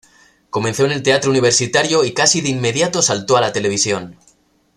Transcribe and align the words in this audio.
Comenzó 0.49 0.85
en 0.85 0.93
el 0.93 1.03
Teatro 1.03 1.29
Universitario 1.29 2.03
y 2.03 2.15
casi 2.15 2.41
de 2.41 2.49
inmediato 2.49 3.03
saltó 3.03 3.37
a 3.37 3.41
la 3.41 3.53
televisión. 3.53 4.17